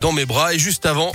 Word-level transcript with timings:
dans 0.00 0.12
mes 0.12 0.24
bras 0.24 0.54
et 0.54 0.58
juste 0.58 0.86
avant. 0.86 1.12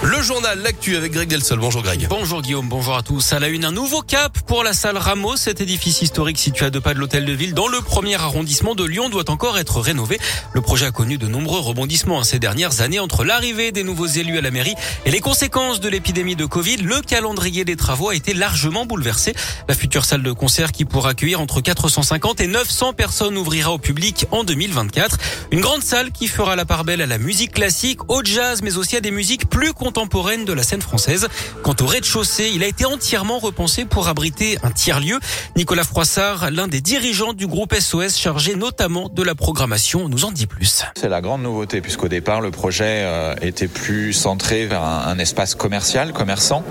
Le 0.00 0.22
journal 0.22 0.60
L'actu 0.62 0.96
avec 0.96 1.10
Greg 1.12 1.28
Delsol. 1.28 1.58
Bonjour 1.58 1.82
Greg. 1.82 2.06
Bonjour 2.08 2.40
Guillaume, 2.40 2.68
bonjour 2.68 2.94
à 2.94 3.02
tous. 3.02 3.32
À 3.32 3.40
la 3.40 3.48
une, 3.48 3.64
un 3.64 3.72
nouveau 3.72 4.00
cap 4.00 4.38
pour 4.46 4.62
la 4.62 4.72
salle 4.72 4.96
Rameau. 4.96 5.36
Cet 5.36 5.60
édifice 5.60 6.02
historique 6.02 6.38
situé 6.38 6.66
à 6.66 6.70
deux 6.70 6.80
pas 6.80 6.94
de 6.94 7.00
l'hôtel 7.00 7.24
de 7.24 7.32
ville 7.32 7.52
dans 7.52 7.66
le 7.66 7.80
premier 7.80 8.14
arrondissement 8.14 8.76
de 8.76 8.84
Lyon 8.84 9.08
doit 9.08 9.28
encore 9.28 9.58
être 9.58 9.80
rénové. 9.80 10.20
Le 10.52 10.60
projet 10.60 10.86
a 10.86 10.92
connu 10.92 11.18
de 11.18 11.26
nombreux 11.26 11.58
rebondissements 11.58 12.22
ces 12.22 12.38
dernières 12.38 12.80
années 12.80 13.00
entre 13.00 13.24
l'arrivée 13.24 13.72
des 13.72 13.82
nouveaux 13.82 14.06
élus 14.06 14.38
à 14.38 14.40
la 14.40 14.52
mairie 14.52 14.76
et 15.04 15.10
les 15.10 15.18
conséquences 15.18 15.80
de 15.80 15.88
l'épidémie 15.88 16.36
de 16.36 16.46
Covid. 16.46 16.76
Le 16.76 17.00
calendrier 17.00 17.64
des 17.64 17.74
travaux 17.76 18.10
a 18.10 18.14
été 18.14 18.34
largement 18.34 18.86
bouleversé. 18.86 19.34
La 19.68 19.74
future 19.74 20.04
salle 20.04 20.22
de 20.22 20.30
concert 20.30 20.70
qui 20.70 20.84
pourra 20.84 21.10
accueillir 21.10 21.40
entre 21.40 21.60
450 21.60 22.40
et 22.40 22.46
900 22.46 22.92
personnes 22.92 23.36
ouvrira 23.36 23.72
au 23.72 23.78
public 23.78 24.26
en 24.30 24.44
2024. 24.44 25.18
Une 25.50 25.60
grande 25.60 25.82
salle 25.82 26.12
qui 26.12 26.28
fera 26.28 26.54
la 26.54 26.64
part 26.64 26.84
belle 26.84 27.02
à 27.02 27.06
la 27.06 27.18
musique 27.18 27.52
classique, 27.52 28.08
au 28.08 28.22
jazz, 28.22 28.62
mais 28.62 28.76
aussi 28.76 28.96
à 28.96 29.00
des 29.00 29.10
musiques 29.10 29.48
plus 29.48 29.72
contemporaine 29.88 30.44
de 30.44 30.52
la 30.52 30.62
scène 30.62 30.82
française. 30.82 31.28
Quant 31.62 31.74
au 31.80 31.86
rez-de-chaussée, 31.86 32.50
il 32.54 32.62
a 32.62 32.66
été 32.66 32.84
entièrement 32.84 33.38
repensé 33.38 33.86
pour 33.86 34.08
abriter 34.08 34.58
un 34.62 34.70
tiers-lieu. 34.70 35.18
Nicolas 35.56 35.82
Froissart, 35.82 36.50
l'un 36.50 36.68
des 36.68 36.82
dirigeants 36.82 37.32
du 37.32 37.46
groupe 37.46 37.74
SOS 37.74 38.18
chargé 38.18 38.54
notamment 38.54 39.08
de 39.08 39.22
la 39.22 39.34
programmation, 39.34 40.10
nous 40.10 40.26
en 40.26 40.30
dit 40.30 40.46
plus. 40.46 40.84
C'est 40.94 41.08
la 41.08 41.22
grande 41.22 41.40
nouveauté 41.40 41.80
puisqu'au 41.80 42.08
départ 42.08 42.42
le 42.42 42.50
projet 42.50 42.84
euh, 43.06 43.34
était 43.40 43.66
plus 43.66 44.12
centré 44.12 44.66
vers 44.66 44.82
un, 44.82 45.18
espace 45.18 45.54
commercial, 45.54 46.12
commerçant 46.12 46.62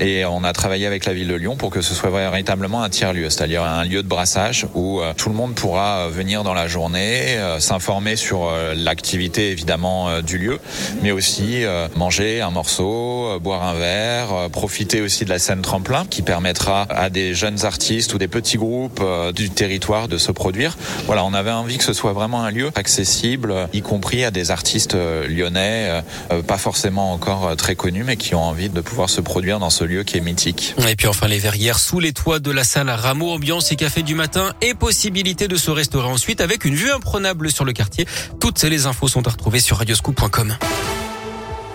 et 0.00 0.24
on 0.24 0.42
a 0.42 0.52
travaillé 0.52 0.88
avec 0.88 1.04
la 1.04 1.12
ville 1.12 1.28
de 1.28 1.34
Lyon 1.34 1.54
pour 1.56 1.70
que 1.70 1.80
ce 1.80 1.94
soit 1.94 2.10
véritablement 2.10 2.82
un 2.82 2.88
tiers-lieu, 2.88 3.30
c'est-à-dire 3.30 3.62
un 3.62 3.84
lieu 3.84 4.02
de 4.02 4.08
brassage 4.08 4.66
où 4.74 5.00
euh, 5.00 5.12
tout 5.16 5.28
le 5.28 5.36
monde 5.36 5.54
pourra 5.54 6.08
venir 6.08 6.42
dans 6.42 6.54
la 6.54 6.66
journée, 6.66 7.36
euh, 7.36 7.60
s'informer 7.60 8.16
sur 8.16 8.50
l'activité 8.74 9.52
évidemment 9.52 10.20
du 10.22 10.38
lieu, 10.38 10.58
mais 11.02 11.12
aussi 11.12 11.62
manger 11.94 12.40
un 12.40 12.50
morceau 12.50 12.63
euh, 12.80 13.38
boire 13.38 13.62
un 13.62 13.74
verre, 13.74 14.32
euh, 14.32 14.48
profiter 14.48 15.00
aussi 15.00 15.24
de 15.24 15.30
la 15.30 15.38
scène 15.38 15.62
tremplin 15.62 16.06
qui 16.08 16.22
permettra 16.22 16.86
à 16.90 17.10
des 17.10 17.34
jeunes 17.34 17.64
artistes 17.64 18.14
ou 18.14 18.18
des 18.18 18.28
petits 18.28 18.56
groupes 18.56 19.00
euh, 19.02 19.32
du 19.32 19.50
territoire 19.50 20.08
de 20.08 20.18
se 20.18 20.32
produire. 20.32 20.76
Voilà, 21.06 21.24
on 21.24 21.34
avait 21.34 21.50
envie 21.50 21.78
que 21.78 21.84
ce 21.84 21.92
soit 21.92 22.12
vraiment 22.12 22.42
un 22.42 22.50
lieu 22.50 22.70
accessible, 22.74 23.68
y 23.72 23.82
compris 23.82 24.24
à 24.24 24.30
des 24.30 24.50
artistes 24.50 24.96
lyonnais, 25.28 26.02
pas 26.46 26.58
forcément 26.58 27.12
encore 27.12 27.56
très 27.56 27.74
connus, 27.74 28.04
mais 28.04 28.16
qui 28.16 28.34
ont 28.34 28.42
envie 28.42 28.68
de 28.68 28.80
pouvoir 28.80 29.10
se 29.10 29.20
produire 29.20 29.58
dans 29.58 29.70
ce 29.70 29.84
lieu 29.84 30.02
qui 30.04 30.16
est 30.16 30.20
mythique. 30.20 30.74
Et 30.88 30.96
puis 30.96 31.08
enfin 31.08 31.28
les 31.28 31.38
verrières 31.38 31.78
sous 31.78 32.00
les 32.00 32.12
toits 32.12 32.38
de 32.38 32.50
la 32.50 32.64
salle 32.64 32.88
à 32.88 32.96
Rameau, 32.96 33.30
ambiance 33.30 33.70
et 33.72 33.76
café 33.76 34.02
du 34.02 34.14
matin 34.14 34.52
et 34.60 34.74
possibilité 34.74 35.48
de 35.48 35.56
se 35.56 35.70
restaurer 35.70 36.08
ensuite 36.08 36.40
avec 36.40 36.64
une 36.64 36.74
vue 36.74 36.90
imprenable 36.90 37.50
sur 37.50 37.64
le 37.64 37.72
quartier. 37.72 38.06
Toutes 38.40 38.62
les 38.62 38.86
infos 38.86 39.08
sont 39.08 39.26
à 39.26 39.30
retrouver 39.30 39.60
sur 39.60 39.78
radioscoop.com. 39.78 40.56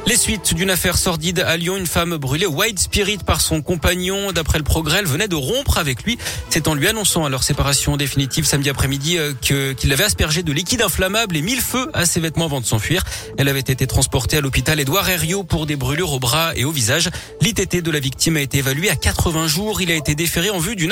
Les 0.09 0.17
suites 0.17 0.55
d'une 0.55 0.71
affaire 0.71 0.97
sordide 0.97 1.41
à 1.41 1.55
Lyon, 1.55 1.77
une 1.77 1.85
femme 1.85 2.17
brûlée 2.17 2.47
White 2.47 2.79
Spirit 2.79 3.19
par 3.23 3.41
son 3.41 3.61
compagnon. 3.61 4.31
D'après 4.31 4.57
le 4.57 4.63
progrès, 4.63 4.97
elle 4.97 5.05
venait 5.05 5.27
de 5.27 5.35
rompre 5.35 5.77
avec 5.77 6.01
lui. 6.01 6.17
C'est 6.49 6.67
en 6.67 6.73
lui 6.73 6.87
annonçant 6.87 7.25
à 7.25 7.29
leur 7.29 7.43
séparation 7.43 7.95
définitive 7.95 8.43
samedi 8.43 8.71
après-midi 8.71 9.19
euh, 9.19 9.33
qu'il 9.39 9.93
avait 9.93 10.05
aspergé 10.05 10.41
de 10.41 10.51
liquide 10.51 10.81
inflammable 10.81 11.37
et 11.37 11.43
mis 11.43 11.53
le 11.53 11.61
feu 11.61 11.91
à 11.93 12.07
ses 12.07 12.19
vêtements 12.21 12.45
avant 12.45 12.59
de 12.59 12.65
s'enfuir. 12.65 13.03
Elle 13.37 13.47
avait 13.49 13.59
été 13.59 13.85
transportée 13.85 14.37
à 14.37 14.41
l'hôpital 14.41 14.79
Édouard 14.79 15.07
Herriot 15.07 15.43
pour 15.43 15.67
des 15.67 15.75
brûlures 15.75 16.13
au 16.13 16.19
bras 16.19 16.53
et 16.55 16.65
au 16.65 16.71
visage. 16.71 17.11
L'ITT 17.41 17.83
de 17.83 17.91
la 17.91 17.99
victime 17.99 18.37
a 18.37 18.41
été 18.41 18.57
évalué 18.57 18.89
à 18.89 18.95
80 18.95 19.45
jours. 19.45 19.79
Il 19.79 19.91
a 19.91 19.95
été 19.95 20.15
déféré 20.15 20.49
en 20.49 20.57
vue 20.57 20.75
d'une 20.75 20.91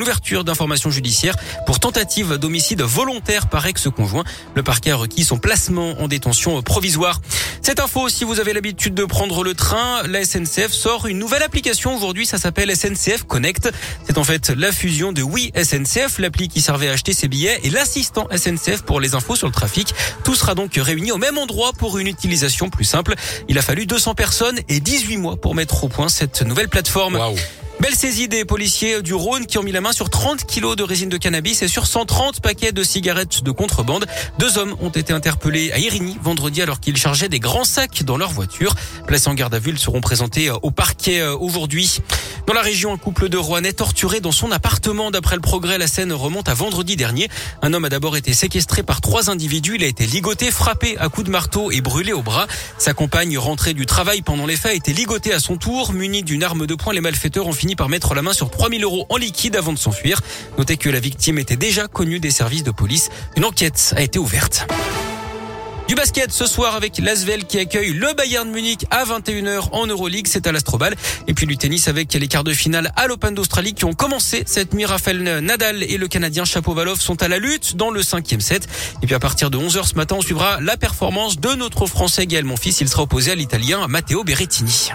ouverture 0.00 0.42
d'information 0.42 0.90
judiciaire 0.90 1.36
pour 1.66 1.80
tentative 1.80 2.38
d'homicide 2.38 2.80
volontaire 2.80 3.50
par 3.50 3.66
ex-conjoint. 3.66 4.24
Le 4.54 4.62
parquet 4.62 4.92
a 4.92 4.96
requis 4.96 5.24
son 5.24 5.36
placement 5.36 6.00
en 6.00 6.08
détention 6.08 6.62
provisoire. 6.62 7.20
Cette 7.60 7.80
info, 7.80 8.08
si 8.08 8.24
vous 8.24 8.40
avez 8.40 8.53
l'habitude 8.54 8.94
de 8.94 9.04
prendre 9.04 9.42
le 9.42 9.52
train, 9.52 10.02
la 10.04 10.24
SNCF 10.24 10.70
sort 10.70 11.06
une 11.06 11.18
nouvelle 11.18 11.42
application 11.42 11.94
aujourd'hui. 11.94 12.24
Ça 12.24 12.38
s'appelle 12.38 12.74
SNCF 12.74 13.24
Connect. 13.24 13.70
C'est 14.06 14.16
en 14.16 14.24
fait 14.24 14.50
la 14.50 14.70
fusion 14.70 15.12
de 15.12 15.22
Oui 15.22 15.52
SNCF, 15.60 16.18
l'appli 16.18 16.48
qui 16.48 16.60
servait 16.60 16.88
à 16.88 16.92
acheter 16.92 17.12
ses 17.12 17.26
billets, 17.26 17.58
et 17.64 17.70
l'assistant 17.70 18.28
SNCF 18.34 18.82
pour 18.82 19.00
les 19.00 19.14
infos 19.14 19.34
sur 19.34 19.48
le 19.48 19.52
trafic. 19.52 19.92
Tout 20.22 20.36
sera 20.36 20.54
donc 20.54 20.74
réuni 20.76 21.10
au 21.10 21.18
même 21.18 21.36
endroit 21.36 21.72
pour 21.72 21.98
une 21.98 22.06
utilisation 22.06 22.70
plus 22.70 22.84
simple. 22.84 23.14
Il 23.48 23.58
a 23.58 23.62
fallu 23.62 23.86
200 23.86 24.14
personnes 24.14 24.60
et 24.68 24.78
18 24.78 25.16
mois 25.16 25.36
pour 25.36 25.54
mettre 25.56 25.82
au 25.82 25.88
point 25.88 26.08
cette 26.08 26.42
nouvelle 26.42 26.68
plateforme. 26.68 27.18
Belle 27.80 27.94
saisie 27.94 28.28
des 28.28 28.44
policiers 28.44 29.02
du 29.02 29.14
Rhône 29.14 29.46
qui 29.46 29.58
ont 29.58 29.62
mis 29.62 29.72
la 29.72 29.80
main 29.80 29.92
sur 29.92 30.08
30 30.08 30.46
kilos 30.46 30.76
de 30.76 30.82
résine 30.82 31.08
de 31.08 31.16
cannabis 31.16 31.60
et 31.62 31.68
sur 31.68 31.86
130 31.86 32.40
paquets 32.40 32.72
de 32.72 32.82
cigarettes 32.82 33.42
de 33.42 33.50
contrebande. 33.50 34.06
Deux 34.38 34.58
hommes 34.58 34.74
ont 34.80 34.90
été 34.90 35.12
interpellés 35.12 35.72
à 35.72 35.78
Irigny 35.78 36.16
vendredi 36.22 36.62
alors 36.62 36.80
qu'ils 36.80 36.96
chargeaient 36.96 37.28
des 37.28 37.40
grands 37.40 37.64
sacs 37.64 38.04
dans 38.04 38.16
leur 38.16 38.30
voiture. 38.30 38.74
Placés 39.06 39.28
en 39.28 39.34
garde 39.34 39.54
à 39.54 39.58
vue, 39.58 39.72
ils 39.72 39.78
seront 39.78 40.00
présentés 40.00 40.50
au 40.50 40.70
parquet 40.70 41.20
euh, 41.20 41.36
aujourd'hui. 41.36 42.00
Dans 42.46 42.52
la 42.52 42.60
région, 42.60 42.92
un 42.92 42.98
couple 42.98 43.30
de 43.30 43.38
Rouennais 43.38 43.72
torturé 43.72 44.20
dans 44.20 44.32
son 44.32 44.52
appartement. 44.52 45.10
D'après 45.10 45.34
le 45.34 45.40
progrès, 45.40 45.78
la 45.78 45.86
scène 45.86 46.12
remonte 46.12 46.48
à 46.48 46.54
vendredi 46.54 46.94
dernier. 46.94 47.28
Un 47.62 47.72
homme 47.72 47.86
a 47.86 47.88
d'abord 47.88 48.16
été 48.16 48.34
séquestré 48.34 48.82
par 48.82 49.00
trois 49.00 49.30
individus. 49.30 49.76
Il 49.76 49.84
a 49.84 49.86
été 49.86 50.06
ligoté, 50.06 50.50
frappé 50.50 50.96
à 50.98 51.08
coups 51.08 51.26
de 51.26 51.30
marteau 51.30 51.70
et 51.70 51.80
brûlé 51.80 52.12
au 52.12 52.22
bras. 52.22 52.46
Sa 52.76 52.92
compagne, 52.92 53.38
rentrée 53.38 53.72
du 53.72 53.86
travail 53.86 54.20
pendant 54.20 54.44
les 54.44 54.56
faits, 54.56 54.72
a 54.72 54.74
été 54.74 54.92
ligotée 54.92 55.32
à 55.32 55.40
son 55.40 55.56
tour. 55.56 55.92
Munie 55.94 56.22
d'une 56.22 56.42
arme 56.42 56.66
de 56.66 56.74
poing, 56.74 56.92
les 56.92 57.00
malfaiteurs 57.00 57.46
ont 57.46 57.52
fini 57.64 57.76
par 57.76 57.88
mettre 57.88 58.14
la 58.14 58.20
main 58.20 58.34
sur 58.34 58.50
3000 58.50 58.84
euros 58.84 59.06
en 59.08 59.16
liquide 59.16 59.56
avant 59.56 59.72
de 59.72 59.78
s'enfuir. 59.78 60.20
Notez 60.58 60.76
que 60.76 60.90
la 60.90 61.00
victime 61.00 61.38
était 61.38 61.56
déjà 61.56 61.88
connue 61.88 62.20
des 62.20 62.30
services 62.30 62.62
de 62.62 62.70
police. 62.70 63.08
Une 63.38 63.46
enquête 63.46 63.94
a 63.96 64.02
été 64.02 64.18
ouverte. 64.18 64.66
Du 65.88 65.94
basket 65.94 66.30
ce 66.30 66.44
soir 66.44 66.74
avec 66.74 66.98
l'Asvel 66.98 67.46
qui 67.46 67.58
accueille 67.58 67.94
le 67.94 68.12
Bayern 68.12 68.50
Munich 68.50 68.84
à 68.90 69.06
21h 69.06 69.70
en 69.72 69.86
Euroleague, 69.86 70.26
c'est 70.28 70.46
à 70.46 70.52
l'Astrobal. 70.52 70.94
Et 71.26 71.32
puis 71.32 71.46
du 71.46 71.56
tennis 71.56 71.88
avec 71.88 72.12
les 72.12 72.28
quarts 72.28 72.44
de 72.44 72.52
finale 72.52 72.92
à 72.96 73.06
l'Open 73.06 73.34
d'Australie 73.34 73.72
qui 73.72 73.86
ont 73.86 73.94
commencé 73.94 74.42
cette 74.44 74.74
nuit. 74.74 74.84
Raphaël 74.84 75.22
Nadal 75.22 75.82
et 75.84 75.96
le 75.96 76.06
Canadien 76.06 76.44
Chapovalov 76.44 77.00
sont 77.00 77.22
à 77.22 77.28
la 77.28 77.38
lutte 77.38 77.76
dans 77.76 77.90
le 77.90 78.02
cinquième 78.02 78.42
set. 78.42 78.68
Et 79.02 79.06
puis 79.06 79.14
à 79.14 79.20
partir 79.20 79.48
de 79.48 79.56
11h 79.56 79.88
ce 79.88 79.94
matin, 79.94 80.16
on 80.18 80.22
suivra 80.22 80.60
la 80.60 80.76
performance 80.76 81.40
de 81.40 81.54
notre 81.54 81.86
Français 81.86 82.26
Gaël 82.26 82.44
Monfils. 82.44 82.76
Il 82.82 82.90
sera 82.90 83.04
opposé 83.04 83.30
à 83.30 83.34
l'Italien 83.34 83.88
Matteo 83.88 84.22
Berrettini. 84.22 84.90